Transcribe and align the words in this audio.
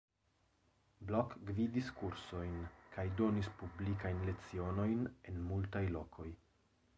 Blok 1.09 1.33
gvidis 1.49 1.91
kursojn 1.99 2.55
kaj 2.95 3.05
donis 3.19 3.51
publikajn 3.61 4.25
lecionojn 4.31 5.05
en 5.33 5.39
multaj 5.53 5.85
lokoj. 5.99 6.29